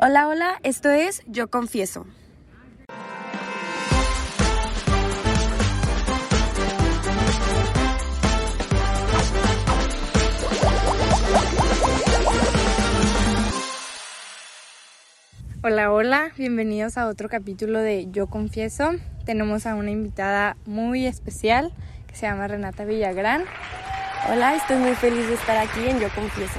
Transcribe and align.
Hola, 0.00 0.26
hola, 0.26 0.58
esto 0.64 0.90
es 0.90 1.22
Yo 1.26 1.48
Confieso. 1.48 2.04
Hola, 15.62 15.92
hola, 15.92 16.32
bienvenidos 16.36 16.98
a 16.98 17.06
otro 17.06 17.28
capítulo 17.28 17.78
de 17.78 18.10
Yo 18.10 18.26
Confieso. 18.26 18.90
Tenemos 19.24 19.64
a 19.64 19.76
una 19.76 19.92
invitada 19.92 20.56
muy 20.66 21.06
especial 21.06 21.72
que 22.08 22.16
se 22.16 22.26
llama 22.26 22.48
Renata 22.48 22.84
Villagrán. 22.84 23.44
Hola, 24.28 24.56
estoy 24.56 24.76
muy 24.76 24.94
feliz 24.96 25.28
de 25.28 25.34
estar 25.34 25.56
aquí 25.56 25.88
en 25.88 26.00
Yo 26.00 26.08
Confieso. 26.16 26.58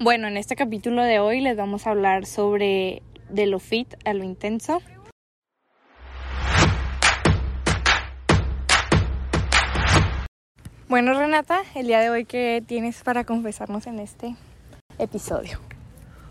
Bueno, 0.00 0.28
en 0.28 0.36
este 0.36 0.54
capítulo 0.54 1.02
de 1.02 1.18
hoy 1.18 1.40
les 1.40 1.56
vamos 1.56 1.88
a 1.88 1.90
hablar 1.90 2.24
sobre 2.24 3.02
de 3.30 3.46
lo 3.46 3.58
fit 3.58 3.94
a 4.04 4.14
lo 4.14 4.22
intenso. 4.22 4.80
Bueno, 10.88 11.14
Renata, 11.14 11.62
el 11.74 11.88
día 11.88 11.98
de 11.98 12.10
hoy, 12.10 12.26
¿qué 12.26 12.62
tienes 12.64 13.02
para 13.02 13.24
confesarnos 13.24 13.88
en 13.88 13.98
este 13.98 14.36
episodio? 15.00 15.58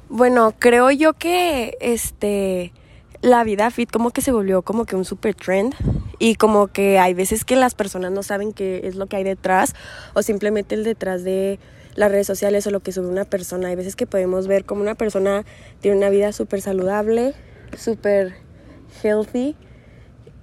Bueno, 0.07 0.53
creo 0.57 0.89
yo 0.91 1.11
que 1.11 1.77
este 1.81 2.71
la 3.21 3.43
vida 3.43 3.69
fit 3.69 3.91
como 3.91 4.11
que 4.11 4.21
se 4.21 4.31
volvió 4.31 4.61
como 4.61 4.85
que 4.85 4.95
un 4.95 5.03
super 5.03 5.35
trend 5.35 5.75
y 6.19 6.35
como 6.35 6.67
que 6.67 6.99
hay 6.99 7.13
veces 7.13 7.43
que 7.43 7.57
las 7.57 7.75
personas 7.75 8.13
no 8.13 8.23
saben 8.23 8.53
qué 8.53 8.81
es 8.85 8.95
lo 8.95 9.07
que 9.07 9.17
hay 9.17 9.25
detrás 9.25 9.75
o 10.13 10.21
simplemente 10.21 10.75
el 10.75 10.85
detrás 10.85 11.25
de 11.25 11.59
las 11.97 12.09
redes 12.09 12.25
sociales 12.25 12.65
o 12.65 12.71
lo 12.71 12.79
que 12.79 12.93
sube 12.93 13.07
una 13.07 13.25
persona. 13.25 13.67
Hay 13.67 13.75
veces 13.75 13.97
que 13.97 14.07
podemos 14.07 14.47
ver 14.47 14.63
como 14.63 14.81
una 14.81 14.95
persona 14.95 15.43
tiene 15.81 15.97
una 15.97 16.09
vida 16.09 16.31
súper 16.31 16.61
saludable, 16.61 17.33
súper 17.77 18.35
healthy 19.03 19.57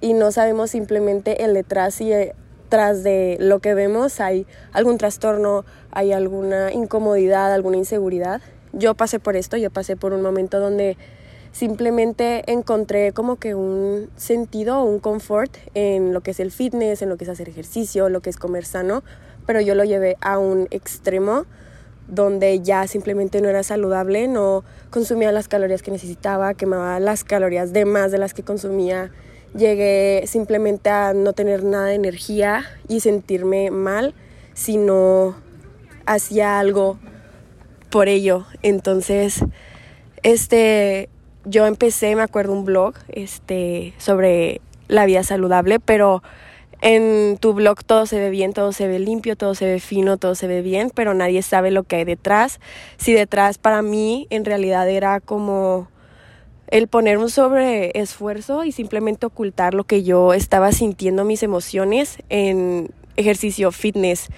y 0.01 0.13
no 0.13 0.31
sabemos 0.31 0.69
simplemente 0.69 1.43
el 1.43 1.55
detrás 1.55 1.99
y 2.01 2.11
tras 2.69 3.03
de 3.03 3.37
lo 3.39 3.59
que 3.59 3.73
vemos 3.73 4.19
hay 4.19 4.45
algún 4.71 4.99
trastorno, 4.99 5.65
hay 5.89 6.11
alguna 6.11 6.71
incomodidad, 6.71 7.51
alguna 7.51 7.77
inseguridad 7.77 8.41
yo 8.75 8.93
pasé 8.93 9.19
por 9.19 9.35
esto, 9.35 9.57
yo 9.57 9.71
pasé 9.71 9.95
por 9.95 10.13
un 10.13 10.21
momento 10.21 10.59
donde 10.59 10.97
simplemente 11.51 12.43
encontré 12.51 13.13
como 13.13 13.37
que 13.37 13.55
un 13.55 14.09
sentido, 14.17 14.83
un 14.83 14.99
confort 14.99 15.55
en 15.73 16.13
lo 16.13 16.21
que 16.21 16.31
es 16.31 16.41
el 16.41 16.51
fitness, 16.51 17.01
en 17.01 17.09
lo 17.09 17.17
que 17.17 17.23
es 17.23 17.29
hacer 17.29 17.47
ejercicio, 17.47 18.09
lo 18.09 18.21
que 18.21 18.29
es 18.29 18.37
comer 18.37 18.65
sano, 18.65 19.03
pero 19.45 19.61
yo 19.61 19.75
lo 19.75 19.83
llevé 19.83 20.17
a 20.21 20.37
un 20.37 20.67
extremo 20.71 21.45
donde 22.07 22.61
ya 22.61 22.87
simplemente 22.87 23.41
no 23.41 23.49
era 23.49 23.63
saludable, 23.63 24.27
no 24.27 24.63
consumía 24.89 25.31
las 25.31 25.47
calorías 25.47 25.81
que 25.81 25.91
necesitaba, 25.91 26.53
quemaba 26.53 26.99
las 26.99 27.23
calorías 27.23 27.73
de 27.73 27.85
más 27.85 28.11
de 28.11 28.19
las 28.19 28.33
que 28.33 28.43
consumía, 28.43 29.11
llegué 29.55 30.23
simplemente 30.27 30.89
a 30.89 31.13
no 31.13 31.33
tener 31.33 31.63
nada 31.63 31.87
de 31.87 31.95
energía 31.95 32.65
y 32.87 32.99
sentirme 32.99 33.71
mal 33.71 34.13
si 34.53 34.77
no 34.77 35.35
hacía 36.05 36.59
algo 36.59 36.99
por 37.89 38.07
ello. 38.07 38.45
Entonces, 38.61 39.43
este, 40.21 41.09
yo 41.45 41.65
empecé, 41.65 42.15
me 42.15 42.21
acuerdo, 42.21 42.53
un 42.53 42.65
blog 42.65 42.95
este, 43.07 43.93
sobre 43.97 44.61
la 44.87 45.05
vida 45.05 45.23
saludable, 45.23 45.79
pero 45.79 46.21
en 46.85 47.39
tu 47.39 47.53
blog 47.53 47.83
todo 47.83 48.05
se 48.05 48.19
ve 48.19 48.29
bien, 48.29 48.53
todo 48.53 48.71
se 48.71 48.87
ve 48.87 48.99
limpio, 48.99 49.35
todo 49.35 49.55
se 49.55 49.65
ve 49.65 49.79
fino, 49.79 50.17
todo 50.17 50.35
se 50.35 50.45
ve 50.45 50.61
bien, 50.61 50.91
pero 50.93 51.15
nadie 51.15 51.41
sabe 51.41 51.71
lo 51.71 51.81
que 51.81 51.95
hay 51.95 52.03
detrás. 52.03 52.59
Si 52.97 53.11
detrás 53.11 53.57
para 53.57 53.81
mí 53.81 54.27
en 54.29 54.45
realidad 54.45 54.87
era 54.87 55.19
como 55.19 55.89
el 56.67 56.87
poner 56.87 57.17
un 57.17 57.31
sobreesfuerzo 57.31 58.65
y 58.65 58.71
simplemente 58.71 59.25
ocultar 59.25 59.73
lo 59.73 59.85
que 59.85 60.03
yo 60.03 60.35
estaba 60.35 60.71
sintiendo, 60.71 61.25
mis 61.25 61.41
emociones 61.41 62.19
en 62.29 62.91
ejercicio, 63.15 63.71
fitness 63.71 64.29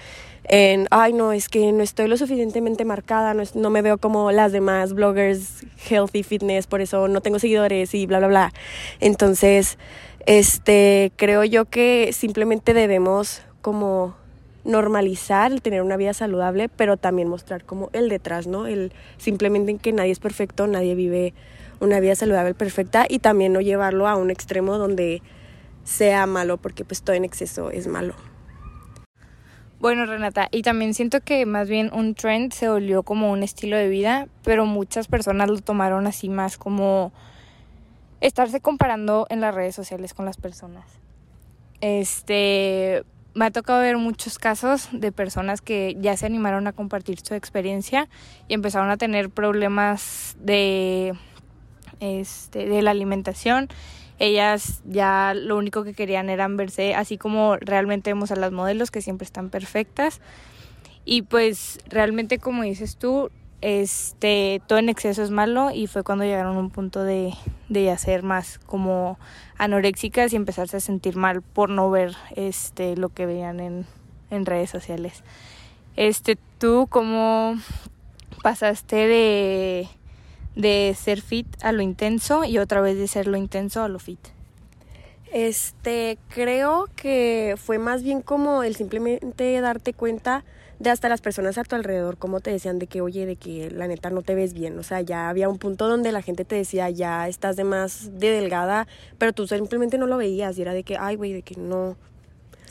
en, 0.48 0.88
ay, 0.90 1.12
no, 1.12 1.32
es 1.32 1.48
que 1.48 1.70
no 1.72 1.82
estoy 1.82 2.08
lo 2.08 2.16
suficientemente 2.16 2.84
marcada, 2.86 3.34
no, 3.34 3.42
no 3.54 3.70
me 3.70 3.82
veo 3.82 3.98
como 3.98 4.32
las 4.32 4.50
demás 4.50 4.94
bloggers 4.94 5.66
healthy 5.88 6.22
fitness, 6.22 6.66
por 6.66 6.80
eso 6.80 7.06
no 7.06 7.20
tengo 7.20 7.38
seguidores 7.38 7.94
y 7.94 8.06
bla, 8.06 8.18
bla, 8.18 8.28
bla. 8.28 8.52
Entonces, 8.98 9.78
este, 10.26 11.12
creo 11.16 11.44
yo 11.44 11.64
que 11.64 12.10
simplemente 12.12 12.74
debemos 12.74 13.42
como 13.60 14.16
normalizar 14.64 15.50
el 15.50 15.62
tener 15.62 15.82
una 15.82 15.96
vida 15.96 16.12
saludable, 16.12 16.68
pero 16.68 16.96
también 16.96 17.28
mostrar 17.28 17.64
como 17.64 17.90
el 17.92 18.08
detrás, 18.08 18.46
¿no? 18.46 18.66
El 18.66 18.92
simplemente 19.16 19.70
en 19.70 19.78
que 19.78 19.92
nadie 19.92 20.12
es 20.12 20.18
perfecto, 20.18 20.66
nadie 20.66 20.94
vive 20.94 21.32
una 21.80 22.00
vida 22.00 22.14
saludable 22.14 22.54
perfecta 22.54 23.06
y 23.08 23.20
también 23.20 23.52
no 23.52 23.60
llevarlo 23.60 24.08
a 24.08 24.16
un 24.16 24.30
extremo 24.30 24.78
donde 24.78 25.22
sea 25.84 26.26
malo, 26.26 26.58
porque 26.58 26.84
pues 26.84 27.02
todo 27.02 27.16
en 27.16 27.24
exceso 27.24 27.70
es 27.70 27.86
malo. 27.86 28.14
Bueno, 29.80 30.06
Renata, 30.06 30.48
y 30.50 30.62
también 30.62 30.92
siento 30.92 31.20
que 31.20 31.46
más 31.46 31.68
bien 31.68 31.90
un 31.94 32.14
trend 32.14 32.52
se 32.52 32.68
volvió 32.68 33.04
como 33.04 33.30
un 33.30 33.44
estilo 33.44 33.76
de 33.76 33.88
vida, 33.88 34.26
pero 34.42 34.66
muchas 34.66 35.06
personas 35.06 35.48
lo 35.48 35.58
tomaron 35.60 36.08
así 36.08 36.28
más 36.28 36.58
como 36.58 37.12
estarse 38.20 38.60
comparando 38.60 39.26
en 39.30 39.40
las 39.40 39.54
redes 39.54 39.74
sociales 39.74 40.14
con 40.14 40.24
las 40.24 40.36
personas. 40.36 40.84
Este, 41.80 43.04
me 43.34 43.44
ha 43.44 43.50
tocado 43.50 43.80
ver 43.80 43.96
muchos 43.96 44.38
casos 44.38 44.88
de 44.92 45.12
personas 45.12 45.60
que 45.60 45.96
ya 46.00 46.16
se 46.16 46.26
animaron 46.26 46.66
a 46.66 46.72
compartir 46.72 47.20
su 47.20 47.34
experiencia 47.34 48.08
y 48.48 48.54
empezaron 48.54 48.90
a 48.90 48.96
tener 48.96 49.30
problemas 49.30 50.36
de 50.40 51.14
este 52.00 52.66
de 52.66 52.82
la 52.82 52.90
alimentación 52.90 53.68
ellas 54.18 54.82
ya 54.84 55.34
lo 55.34 55.56
único 55.56 55.84
que 55.84 55.94
querían 55.94 56.30
era 56.30 56.48
verse 56.48 56.94
así 56.94 57.18
como 57.18 57.56
realmente 57.56 58.10
vemos 58.10 58.30
a 58.30 58.36
las 58.36 58.52
modelos 58.52 58.90
que 58.90 59.02
siempre 59.02 59.24
están 59.24 59.50
perfectas 59.50 60.20
y 61.04 61.22
pues 61.22 61.78
realmente 61.88 62.38
como 62.38 62.62
dices 62.62 62.96
tú 62.96 63.30
este 63.60 64.62
todo 64.66 64.78
en 64.78 64.88
exceso 64.88 65.22
es 65.22 65.30
malo 65.30 65.70
y 65.70 65.86
fue 65.86 66.04
cuando 66.04 66.24
llegaron 66.24 66.56
a 66.56 66.60
un 66.60 66.70
punto 66.70 67.02
de, 67.02 67.34
de 67.68 67.90
hacer 67.90 68.22
más 68.22 68.58
como 68.58 69.18
anoréxicas 69.56 70.32
y 70.32 70.36
empezarse 70.36 70.76
a 70.76 70.80
sentir 70.80 71.16
mal 71.16 71.42
por 71.42 71.70
no 71.70 71.90
ver 71.90 72.14
este 72.36 72.96
lo 72.96 73.08
que 73.08 73.26
veían 73.26 73.60
en, 73.60 73.86
en 74.30 74.46
redes 74.46 74.70
sociales 74.70 75.24
este 75.96 76.38
tú 76.58 76.86
cómo 76.88 77.56
pasaste 78.42 78.96
de 78.96 79.88
de 80.58 80.94
ser 80.98 81.22
fit 81.22 81.46
a 81.62 81.70
lo 81.70 81.82
intenso 81.82 82.44
y 82.44 82.58
otra 82.58 82.80
vez 82.80 82.98
de 82.98 83.06
ser 83.06 83.28
lo 83.28 83.36
intenso 83.36 83.82
a 83.82 83.88
lo 83.88 84.00
fit? 84.00 84.18
Este, 85.32 86.18
creo 86.28 86.88
que 86.96 87.54
fue 87.56 87.78
más 87.78 88.02
bien 88.02 88.22
como 88.22 88.64
el 88.64 88.74
simplemente 88.74 89.60
darte 89.60 89.92
cuenta 89.92 90.44
de 90.78 90.90
hasta 90.90 91.08
las 91.08 91.20
personas 91.20 91.58
a 91.58 91.64
tu 91.64 91.74
alrededor, 91.74 92.16
como 92.18 92.40
te 92.40 92.50
decían 92.50 92.78
de 92.78 92.86
que, 92.86 93.00
oye, 93.00 93.26
de 93.26 93.36
que 93.36 93.70
la 93.70 93.88
neta 93.88 94.10
no 94.10 94.22
te 94.22 94.34
ves 94.34 94.54
bien. 94.54 94.78
O 94.78 94.82
sea, 94.82 95.00
ya 95.00 95.28
había 95.28 95.48
un 95.48 95.58
punto 95.58 95.88
donde 95.88 96.12
la 96.12 96.22
gente 96.22 96.44
te 96.44 96.56
decía, 96.56 96.88
ya 96.90 97.28
estás 97.28 97.56
de 97.56 97.64
más 97.64 98.18
de 98.18 98.30
delgada, 98.30 98.86
pero 99.18 99.32
tú 99.32 99.46
simplemente 99.46 99.98
no 99.98 100.06
lo 100.06 100.16
veías 100.16 100.56
y 100.58 100.62
era 100.62 100.72
de 100.72 100.84
que, 100.84 100.96
ay, 100.96 101.16
güey, 101.16 101.32
de 101.32 101.42
que 101.42 101.56
no, 101.56 101.96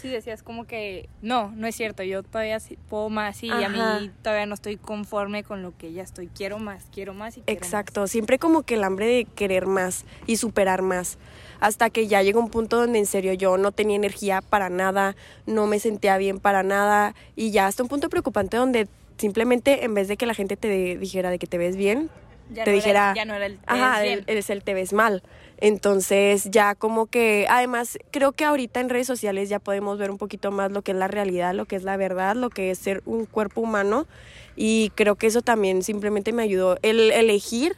Sí, 0.01 0.09
decías 0.09 0.43
como 0.43 0.65
que 0.65 1.09
no, 1.21 1.51
no 1.55 1.67
es 1.67 1.75
cierto, 1.75 2.03
yo 2.03 2.23
todavía 2.23 2.59
puedo 2.89 3.09
más 3.09 3.43
y 3.43 3.49
a 3.49 3.69
mí 3.69 4.11
todavía 4.21 4.45
no 4.45 4.53
estoy 4.53 4.77
conforme 4.77 5.43
con 5.43 5.61
lo 5.61 5.75
que 5.75 5.91
ya 5.91 6.03
estoy, 6.03 6.27
quiero 6.27 6.59
más, 6.59 6.85
quiero 6.91 7.13
más 7.13 7.37
y 7.37 7.41
quiero 7.41 7.59
Exacto, 7.59 8.07
siempre 8.07 8.37
como 8.37 8.63
que 8.63 8.75
el 8.75 8.83
hambre 8.83 9.07
de 9.07 9.25
querer 9.25 9.65
más 9.65 10.05
y 10.27 10.37
superar 10.37 10.81
más, 10.81 11.17
hasta 11.59 11.89
que 11.89 12.07
ya 12.07 12.21
llegó 12.21 12.39
un 12.39 12.49
punto 12.49 12.77
donde 12.77 12.99
en 12.99 13.05
serio 13.05 13.33
yo 13.33 13.57
no 13.57 13.71
tenía 13.71 13.95
energía 13.95 14.41
para 14.41 14.69
nada, 14.69 15.15
no 15.45 15.65
me 15.65 15.79
sentía 15.79 16.17
bien 16.17 16.39
para 16.39 16.63
nada 16.63 17.15
y 17.35 17.51
ya 17.51 17.67
hasta 17.67 17.83
un 17.83 17.89
punto 17.89 18.09
preocupante 18.09 18.57
donde 18.57 18.87
simplemente 19.17 19.83
en 19.83 19.93
vez 19.93 20.07
de 20.07 20.17
que 20.17 20.25
la 20.25 20.33
gente 20.33 20.57
te 20.57 20.97
dijera 20.97 21.31
de 21.31 21.39
que 21.39 21.47
te 21.47 21.57
ves 21.57 21.75
bien, 21.75 22.09
te 22.53 22.71
dijera, 22.71 23.13
ya 23.15 23.25
no 23.25 23.35
era 23.35 23.45
el, 23.45 23.59
ajá, 23.65 24.05
eres 24.05 24.49
el 24.49 24.63
te 24.63 24.73
ves 24.73 24.93
mal. 24.93 25.23
Entonces 25.59 26.49
ya 26.51 26.75
como 26.75 27.07
que, 27.07 27.47
además 27.49 27.97
creo 28.11 28.31
que 28.31 28.45
ahorita 28.45 28.79
en 28.79 28.89
redes 28.89 29.07
sociales 29.07 29.49
ya 29.49 29.59
podemos 29.59 29.97
ver 29.97 30.11
un 30.11 30.17
poquito 30.17 30.51
más 30.51 30.71
lo 30.71 30.81
que 30.81 30.91
es 30.91 30.97
la 30.97 31.07
realidad, 31.07 31.53
lo 31.53 31.65
que 31.65 31.75
es 31.75 31.83
la 31.83 31.97
verdad, 31.97 32.35
lo 32.35 32.49
que 32.49 32.71
es 32.71 32.77
ser 32.77 33.01
un 33.05 33.25
cuerpo 33.25 33.61
humano 33.61 34.07
y 34.55 34.91
creo 34.95 35.15
que 35.15 35.27
eso 35.27 35.41
también 35.41 35.81
simplemente 35.81 36.31
me 36.31 36.43
ayudó 36.43 36.77
el 36.83 37.11
elegir 37.11 37.75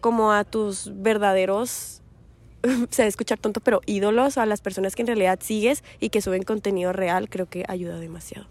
como 0.00 0.32
a 0.32 0.44
tus 0.44 0.90
verdaderos 0.94 2.00
se 2.90 3.06
escuchar 3.06 3.38
tonto, 3.38 3.60
pero 3.60 3.80
ídolos, 3.86 4.38
a 4.38 4.46
las 4.46 4.60
personas 4.60 4.94
que 4.94 5.02
en 5.02 5.06
realidad 5.06 5.38
sigues 5.42 5.82
y 5.98 6.10
que 6.10 6.20
suben 6.20 6.42
contenido 6.42 6.92
real, 6.92 7.28
creo 7.28 7.46
que 7.46 7.64
ayuda 7.68 7.98
demasiado. 7.98 8.46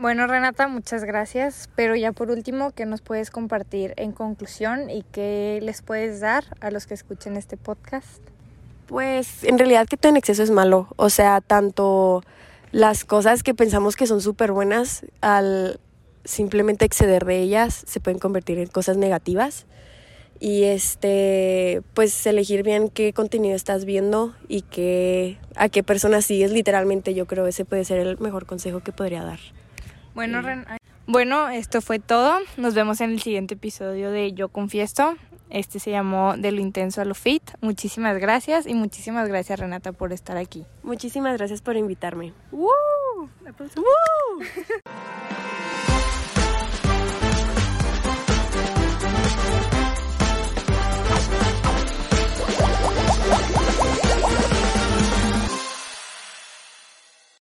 Bueno, 0.00 0.26
Renata, 0.26 0.66
muchas 0.66 1.04
gracias. 1.04 1.68
Pero 1.76 1.94
ya 1.94 2.12
por 2.12 2.30
último, 2.30 2.70
¿qué 2.70 2.86
nos 2.86 3.02
puedes 3.02 3.30
compartir 3.30 3.92
en 3.98 4.12
conclusión 4.12 4.88
y 4.88 5.04
qué 5.12 5.58
les 5.60 5.82
puedes 5.82 6.20
dar 6.20 6.44
a 6.60 6.70
los 6.70 6.86
que 6.86 6.94
escuchen 6.94 7.36
este 7.36 7.58
podcast? 7.58 8.22
Pues 8.86 9.44
en 9.44 9.58
realidad 9.58 9.86
que 9.86 9.98
todo 9.98 10.08
en 10.08 10.16
exceso 10.16 10.42
es 10.42 10.50
malo. 10.50 10.88
O 10.96 11.10
sea, 11.10 11.42
tanto 11.42 12.22
las 12.72 13.04
cosas 13.04 13.42
que 13.42 13.52
pensamos 13.52 13.94
que 13.94 14.06
son 14.06 14.22
súper 14.22 14.52
buenas 14.52 15.04
al 15.20 15.78
simplemente 16.24 16.86
exceder 16.86 17.26
de 17.26 17.40
ellas 17.40 17.84
se 17.86 18.00
pueden 18.00 18.18
convertir 18.18 18.58
en 18.58 18.68
cosas 18.68 18.96
negativas. 18.96 19.66
Y 20.38 20.64
este, 20.64 21.82
pues 21.92 22.26
elegir 22.26 22.62
bien 22.62 22.88
qué 22.88 23.12
contenido 23.12 23.54
estás 23.54 23.84
viendo 23.84 24.34
y 24.48 24.62
qué, 24.62 25.36
a 25.56 25.68
qué 25.68 25.82
personas 25.82 26.24
sigues, 26.24 26.52
literalmente 26.52 27.12
yo 27.12 27.26
creo 27.26 27.46
ese 27.46 27.66
puede 27.66 27.84
ser 27.84 27.98
el 27.98 28.16
mejor 28.18 28.46
consejo 28.46 28.80
que 28.80 28.92
podría 28.92 29.22
dar. 29.22 29.40
Bueno, 30.14 30.42
bueno, 31.06 31.48
esto 31.48 31.80
fue 31.80 31.98
todo. 31.98 32.38
Nos 32.56 32.74
vemos 32.74 33.00
en 33.00 33.10
el 33.10 33.20
siguiente 33.20 33.54
episodio 33.54 34.10
de 34.10 34.32
Yo 34.32 34.48
Confiesto. 34.48 35.16
Este 35.50 35.80
se 35.80 35.90
llamó 35.90 36.36
De 36.36 36.52
lo 36.52 36.60
intenso 36.60 37.00
a 37.00 37.04
lo 37.04 37.14
fit. 37.14 37.42
Muchísimas 37.60 38.18
gracias 38.18 38.66
y 38.66 38.74
muchísimas 38.74 39.28
gracias 39.28 39.58
Renata 39.58 39.92
por 39.92 40.12
estar 40.12 40.36
aquí. 40.36 40.64
Muchísimas 40.82 41.36
gracias 41.36 41.62
por 41.62 41.76
invitarme. 41.76 42.32
¡Woo! 42.52 42.68
¡Woo! 43.20 44.44